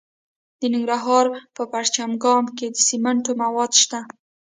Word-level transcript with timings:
د 0.59 0.61
ننګرهار 0.73 1.25
په 1.55 1.63
پچیر 1.71 2.09
اګام 2.15 2.45
کې 2.57 2.67
د 2.71 2.75
سمنټو 2.87 3.31
مواد 3.41 3.71
شته. 3.81 3.99